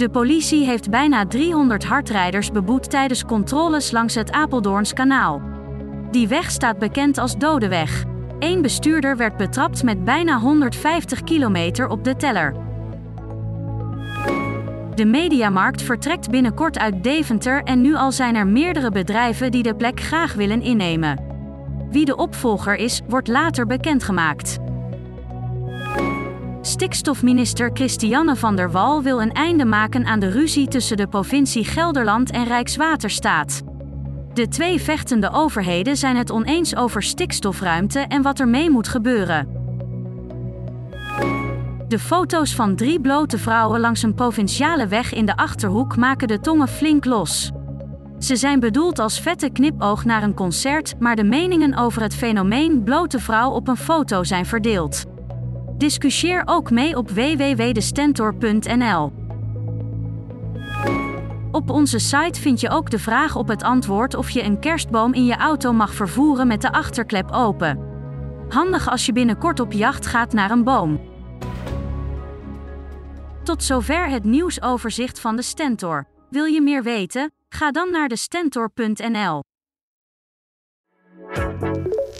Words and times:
De 0.00 0.10
politie 0.10 0.64
heeft 0.64 0.90
bijna 0.90 1.26
300 1.26 1.84
hardrijders 1.84 2.50
beboet 2.50 2.90
tijdens 2.90 3.24
controles 3.24 3.90
langs 3.90 4.14
het 4.14 4.32
Apeldoorns 4.32 4.92
kanaal. 4.92 5.42
Die 6.10 6.28
weg 6.28 6.50
staat 6.50 6.78
bekend 6.78 7.18
als 7.18 7.38
Dodeweg. 7.38 8.04
Eén 8.38 8.62
bestuurder 8.62 9.16
werd 9.16 9.36
betrapt 9.36 9.82
met 9.82 10.04
bijna 10.04 10.38
150 10.38 11.24
kilometer 11.24 11.88
op 11.88 12.04
de 12.04 12.16
teller. 12.16 12.54
De 14.94 15.04
Mediamarkt 15.04 15.82
vertrekt 15.82 16.30
binnenkort 16.30 16.78
uit 16.78 17.02
Deventer 17.04 17.62
en 17.62 17.80
nu 17.80 17.94
al 17.94 18.12
zijn 18.12 18.34
er 18.34 18.46
meerdere 18.46 18.90
bedrijven 18.90 19.50
die 19.50 19.62
de 19.62 19.74
plek 19.74 20.00
graag 20.00 20.34
willen 20.34 20.62
innemen. 20.62 21.24
Wie 21.90 22.04
de 22.04 22.16
opvolger 22.16 22.76
is, 22.76 23.00
wordt 23.08 23.28
later 23.28 23.66
bekendgemaakt. 23.66 24.58
Stikstofminister 26.70 27.70
Christiane 27.72 28.36
van 28.36 28.56
der 28.56 28.70
Wal 28.70 29.02
wil 29.02 29.20
een 29.20 29.32
einde 29.32 29.64
maken 29.64 30.06
aan 30.06 30.20
de 30.20 30.30
ruzie 30.30 30.68
tussen 30.68 30.96
de 30.96 31.06
provincie 31.06 31.64
Gelderland 31.64 32.30
en 32.30 32.44
Rijkswaterstaat. 32.44 33.62
De 34.32 34.48
twee 34.48 34.80
vechtende 34.80 35.30
overheden 35.32 35.96
zijn 35.96 36.16
het 36.16 36.30
oneens 36.30 36.76
over 36.76 37.02
stikstofruimte 37.02 37.98
en 37.98 38.22
wat 38.22 38.40
er 38.40 38.48
mee 38.48 38.70
moet 38.70 38.88
gebeuren. 38.88 39.48
De 41.88 41.98
foto's 41.98 42.54
van 42.54 42.76
drie 42.76 43.00
blote 43.00 43.38
vrouwen 43.38 43.80
langs 43.80 44.02
een 44.02 44.14
provinciale 44.14 44.86
weg 44.86 45.12
in 45.12 45.26
de 45.26 45.36
achterhoek 45.36 45.96
maken 45.96 46.28
de 46.28 46.40
tongen 46.40 46.68
flink 46.68 47.04
los. 47.04 47.50
Ze 48.18 48.36
zijn 48.36 48.60
bedoeld 48.60 48.98
als 48.98 49.20
vette 49.20 49.50
knipoog 49.50 50.04
naar 50.04 50.22
een 50.22 50.34
concert, 50.34 50.94
maar 50.98 51.16
de 51.16 51.24
meningen 51.24 51.76
over 51.76 52.02
het 52.02 52.14
fenomeen 52.14 52.82
blote 52.82 53.18
vrouw 53.18 53.50
op 53.50 53.68
een 53.68 53.76
foto 53.76 54.24
zijn 54.24 54.46
verdeeld. 54.46 55.04
Discussieer 55.80 56.42
ook 56.44 56.70
mee 56.70 56.96
op 56.96 57.10
www.destentor.nl. 57.10 59.12
Op 61.50 61.70
onze 61.70 61.98
site 61.98 62.40
vind 62.40 62.60
je 62.60 62.70
ook 62.70 62.90
de 62.90 62.98
vraag 62.98 63.36
op 63.36 63.48
het 63.48 63.62
antwoord 63.62 64.14
of 64.14 64.30
je 64.30 64.42
een 64.42 64.58
kerstboom 64.58 65.14
in 65.14 65.24
je 65.24 65.36
auto 65.36 65.72
mag 65.72 65.94
vervoeren 65.94 66.46
met 66.46 66.62
de 66.62 66.72
achterklep 66.72 67.30
open. 67.30 67.78
Handig 68.48 68.88
als 68.88 69.06
je 69.06 69.12
binnenkort 69.12 69.60
op 69.60 69.72
jacht 69.72 70.06
gaat 70.06 70.32
naar 70.32 70.50
een 70.50 70.64
boom. 70.64 71.00
Tot 73.44 73.64
zover 73.64 74.08
het 74.08 74.24
nieuwsoverzicht 74.24 75.20
van 75.20 75.36
de 75.36 75.42
Stentor. 75.42 76.06
Wil 76.30 76.44
je 76.44 76.60
meer 76.60 76.82
weten? 76.82 77.32
Ga 77.48 77.70
dan 77.70 77.90
naar 77.90 78.08
de 78.08 78.16
stentor.nl. 78.16 79.42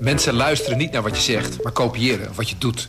Mensen 0.00 0.34
luisteren 0.34 0.78
niet 0.78 0.92
naar 0.92 1.02
wat 1.02 1.16
je 1.16 1.32
zegt, 1.32 1.62
maar 1.62 1.72
kopiëren 1.72 2.34
wat 2.34 2.48
je 2.48 2.58
doet. 2.58 2.88